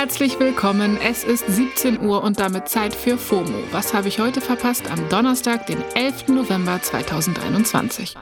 [0.00, 0.96] Herzlich willkommen.
[0.96, 3.58] Es ist 17 Uhr und damit Zeit für FOMO.
[3.70, 4.90] Was habe ich heute verpasst?
[4.90, 6.28] Am Donnerstag, den 11.
[6.28, 8.16] November 2021.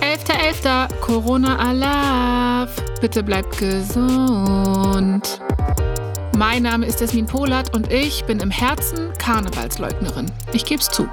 [0.00, 0.92] 11.11.
[1.00, 2.74] Corona Alaf.
[3.00, 5.40] Bitte bleibt gesund.
[6.36, 10.26] Mein Name ist Jasmin Polat und ich bin im Herzen Karnevalsleugnerin.
[10.54, 11.08] Ich geb's zu.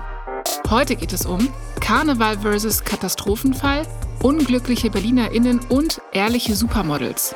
[0.72, 3.86] Heute geht es um Karneval versus Katastrophenfall,
[4.24, 7.36] unglückliche BerlinerInnen und ehrliche Supermodels.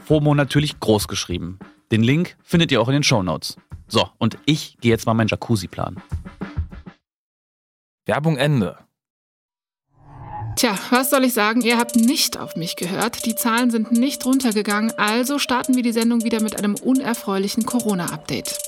[0.00, 1.58] FOMO natürlich groß geschrieben.
[1.90, 3.58] Den Link findet ihr auch in den Show Notes.
[3.86, 6.02] So, und ich gehe jetzt mal meinen Jacuzzi planen.
[8.06, 8.76] Werbung Ende.
[10.56, 11.60] Tja, was soll ich sagen?
[11.60, 13.24] Ihr habt nicht auf mich gehört.
[13.26, 18.58] Die Zahlen sind nicht runtergegangen, also starten wir die Sendung wieder mit einem unerfreulichen Corona-Update.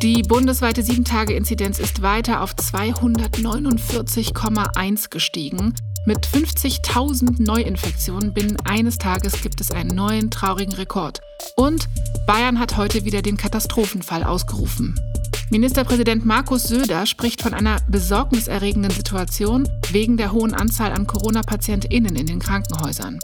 [0.00, 5.74] Die bundesweite 7-Tage-Inzidenz ist weiter auf 249,1 gestiegen.
[6.06, 11.22] Mit 50.000 Neuinfektionen binnen eines Tages gibt es einen neuen traurigen Rekord.
[11.56, 11.88] Und
[12.26, 15.00] Bayern hat heute wieder den Katastrophenfall ausgerufen.
[15.48, 22.26] Ministerpräsident Markus Söder spricht von einer besorgniserregenden Situation wegen der hohen Anzahl an Corona-PatientInnen in
[22.26, 23.18] den Krankenhäusern.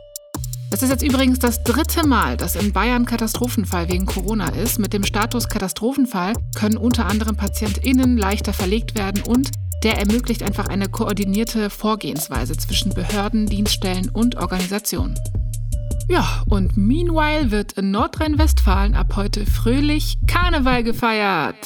[0.71, 4.79] Das ist jetzt übrigens das dritte Mal, dass in Bayern Katastrophenfall wegen Corona ist.
[4.79, 9.51] Mit dem Status Katastrophenfall können unter anderem PatientInnen leichter verlegt werden und
[9.83, 15.19] der ermöglicht einfach eine koordinierte Vorgehensweise zwischen Behörden, Dienststellen und Organisationen.
[16.09, 21.57] Ja, und meanwhile wird in Nordrhein-Westfalen ab heute fröhlich Karneval gefeiert.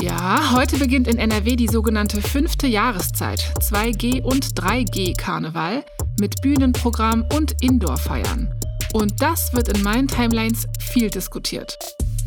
[0.00, 5.84] Ja, heute beginnt in NRW die sogenannte fünfte Jahreszeit, 2G und 3G Karneval
[6.18, 8.54] mit Bühnenprogramm und Indoor-Feiern.
[8.92, 11.76] Und das wird in meinen Timelines viel diskutiert.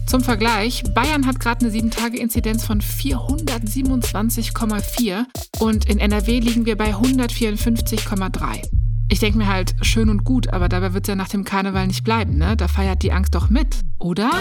[0.05, 5.23] Zum Vergleich, Bayern hat gerade eine 7-Tage-Inzidenz von 427,4
[5.59, 8.67] und in NRW liegen wir bei 154,3.
[9.09, 11.87] Ich denke mir halt, schön und gut, aber dabei wird es ja nach dem Karneval
[11.87, 12.55] nicht bleiben, ne?
[12.57, 14.31] Da feiert die Angst doch mit, oder?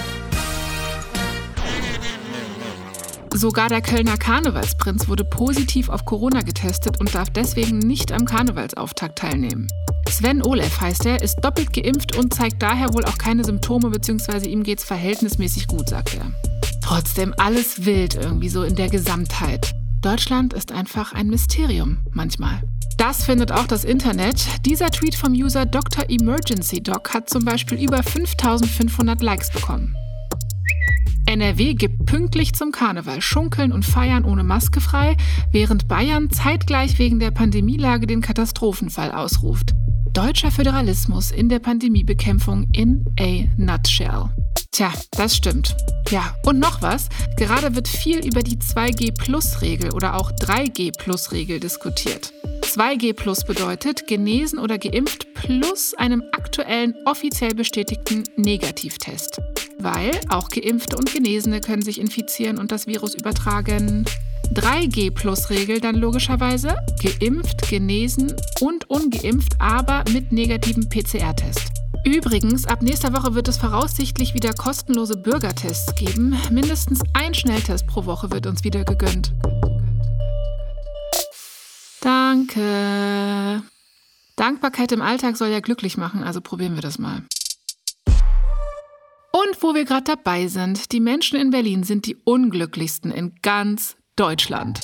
[3.34, 9.18] Sogar der Kölner Karnevalsprinz wurde positiv auf Corona getestet und darf deswegen nicht am Karnevalsauftakt
[9.18, 9.68] teilnehmen.
[10.12, 14.46] Sven Olef heißt er, ist doppelt geimpft und zeigt daher wohl auch keine Symptome, beziehungsweise
[14.46, 16.30] ihm geht's verhältnismäßig gut, sagt er.
[16.82, 19.74] Trotzdem alles wild irgendwie so in der Gesamtheit.
[20.02, 22.62] Deutschland ist einfach ein Mysterium manchmal.
[22.98, 24.44] Das findet auch das Internet.
[24.66, 26.04] Dieser Tweet vom User Dr.
[26.08, 29.96] Emergency Doc hat zum Beispiel über 5500 Likes bekommen.
[31.24, 35.16] NRW gibt pünktlich zum Karneval Schunkeln und Feiern ohne Maske frei,
[35.50, 39.72] während Bayern zeitgleich wegen der Pandemielage den Katastrophenfall ausruft.
[40.12, 44.28] Deutscher Föderalismus in der Pandemiebekämpfung in a nutshell.
[44.70, 45.74] Tja, das stimmt.
[46.10, 47.08] Ja, und noch was.
[47.38, 52.30] Gerade wird viel über die 2G-Plus-Regel oder auch 3G-Plus-Regel diskutiert.
[52.60, 59.40] 2G Plus bedeutet genesen oder geimpft plus einem aktuellen offiziell bestätigten Negativtest.
[59.78, 64.04] Weil auch Geimpfte und Genesene können sich infizieren und das Virus übertragen.
[64.54, 71.72] 3G-Plus-Regel dann logischerweise geimpft, genesen und ungeimpft, aber mit negativem PCR-Test.
[72.04, 76.36] Übrigens, ab nächster Woche wird es voraussichtlich wieder kostenlose Bürgertests geben.
[76.50, 79.32] Mindestens ein Schnelltest pro Woche wird uns wieder gegönnt.
[82.00, 83.62] Danke.
[84.34, 87.22] Dankbarkeit im Alltag soll ja glücklich machen, also probieren wir das mal.
[89.32, 93.96] Und wo wir gerade dabei sind, die Menschen in Berlin sind die unglücklichsten in ganz
[94.16, 94.80] Deutschland.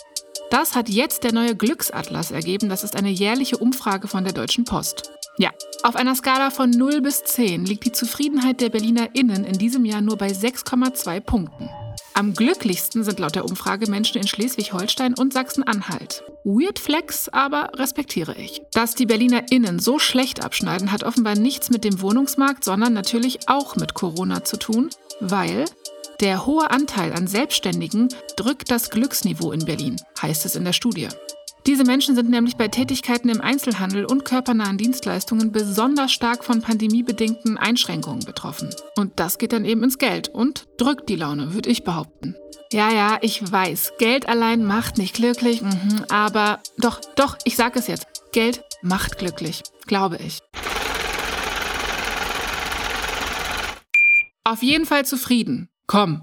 [0.51, 2.71] Das hat jetzt der neue Glücksatlas ergeben.
[2.71, 5.13] Das ist eine jährliche Umfrage von der Deutschen Post.
[5.37, 5.51] Ja,
[5.83, 10.01] auf einer Skala von 0 bis 10 liegt die Zufriedenheit der BerlinerInnen in diesem Jahr
[10.01, 11.69] nur bei 6,2 Punkten.
[12.15, 16.25] Am glücklichsten sind laut der Umfrage Menschen in Schleswig-Holstein und Sachsen-Anhalt.
[16.45, 18.63] Weird Flex, aber respektiere ich.
[18.73, 23.77] Dass die BerlinerInnen so schlecht abschneiden, hat offenbar nichts mit dem Wohnungsmarkt, sondern natürlich auch
[23.77, 24.89] mit Corona zu tun,
[25.21, 25.67] weil
[26.21, 31.09] der hohe Anteil an Selbstständigen drückt das Glücksniveau in Berlin, heißt es in der Studie.
[31.67, 37.59] Diese Menschen sind nämlich bei Tätigkeiten im Einzelhandel und körpernahen Dienstleistungen besonders stark von pandemiebedingten
[37.59, 38.71] Einschränkungen betroffen.
[38.97, 42.35] Und das geht dann eben ins Geld und drückt die Laune, würde ich behaupten.
[42.73, 47.79] Ja, ja, ich weiß, Geld allein macht nicht glücklich, mhm, aber doch, doch, ich sage
[47.79, 50.41] es jetzt, Geld macht glücklich, glaube ich.
[54.45, 55.69] Auf jeden Fall zufrieden.
[55.89, 56.23] Komm.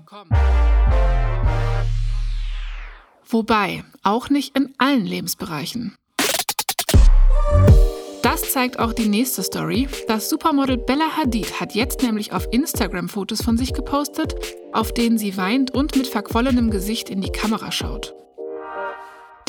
[3.28, 5.96] Wobei, auch nicht in allen Lebensbereichen.
[8.22, 9.88] Das zeigt auch die nächste Story.
[10.08, 14.36] Das Supermodel Bella Hadid hat jetzt nämlich auf Instagram Fotos von sich gepostet,
[14.72, 18.14] auf denen sie weint und mit verquollenem Gesicht in die Kamera schaut.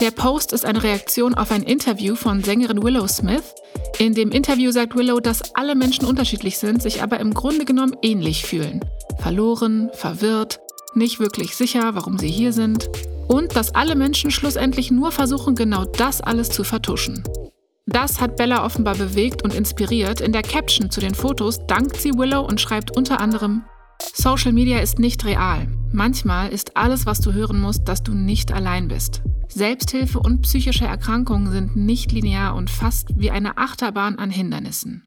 [0.00, 3.54] Der Post ist eine Reaktion auf ein Interview von Sängerin Willow Smith.
[3.98, 7.96] In dem Interview sagt Willow, dass alle Menschen unterschiedlich sind, sich aber im Grunde genommen
[8.02, 8.80] ähnlich fühlen.
[9.26, 10.60] Verloren, verwirrt,
[10.94, 12.88] nicht wirklich sicher, warum sie hier sind.
[13.26, 17.24] Und dass alle Menschen schlussendlich nur versuchen, genau das alles zu vertuschen.
[17.86, 20.20] Das hat Bella offenbar bewegt und inspiriert.
[20.20, 23.64] In der Caption zu den Fotos dankt sie Willow und schreibt unter anderem,
[24.14, 25.66] Social Media ist nicht real.
[25.90, 29.22] Manchmal ist alles, was du hören musst, dass du nicht allein bist.
[29.48, 35.05] Selbsthilfe und psychische Erkrankungen sind nicht linear und fast wie eine Achterbahn an Hindernissen.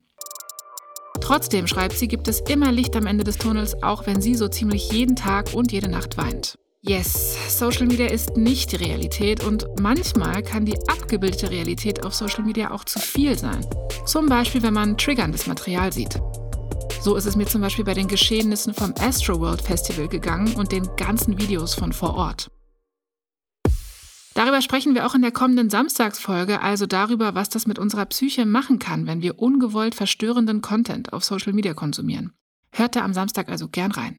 [1.29, 4.47] Trotzdem, schreibt sie, gibt es immer Licht am Ende des Tunnels, auch wenn sie so
[4.47, 6.55] ziemlich jeden Tag und jede Nacht weint.
[6.81, 12.43] Yes, Social Media ist nicht die Realität und manchmal kann die abgebildete Realität auf Social
[12.43, 13.63] Media auch zu viel sein.
[14.07, 16.19] Zum Beispiel, wenn man triggerndes Material sieht.
[16.99, 20.89] So ist es mir zum Beispiel bei den Geschehnissen vom Astroworld Festival gegangen und den
[20.95, 22.49] ganzen Videos von vor Ort.
[24.39, 28.45] Darüber sprechen wir auch in der kommenden Samstagsfolge, also darüber, was das mit unserer Psyche
[28.45, 32.31] machen kann, wenn wir ungewollt verstörenden Content auf Social Media konsumieren.
[32.71, 34.15] Hört da am Samstag also gern rein.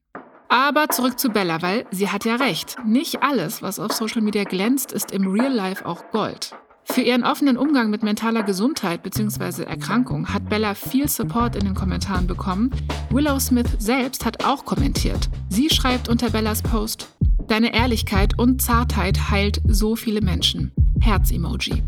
[0.50, 2.76] Aber zurück zu Bella, weil sie hat ja recht.
[2.84, 6.54] Nicht alles, was auf Social Media glänzt, ist im Real Life auch Gold.
[6.84, 9.62] Für ihren offenen Umgang mit mentaler Gesundheit bzw.
[9.62, 12.70] Erkrankung hat Bella viel Support in den Kommentaren bekommen.
[13.08, 15.30] Willow Smith selbst hat auch kommentiert.
[15.48, 17.08] Sie schreibt unter Bellas Post,
[17.50, 20.70] Deine Ehrlichkeit und Zartheit heilt so viele Menschen.
[21.00, 21.82] Herz-Emoji.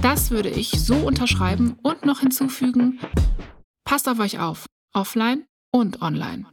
[0.00, 3.00] Das würde ich so unterschreiben und noch hinzufügen,
[3.84, 6.44] passt auf euch auf, offline und online.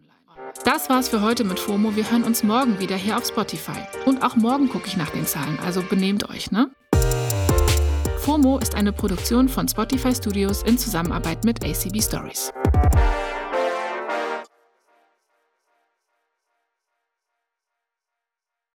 [0.65, 1.95] Das war's für heute mit FOMO.
[1.95, 3.77] Wir hören uns morgen wieder hier auf Spotify.
[4.07, 6.71] Und auch morgen gucke ich nach den Zahlen, also benehmt euch, ne?
[8.17, 12.51] FOMO ist eine Produktion von Spotify Studios in Zusammenarbeit mit ACB Stories.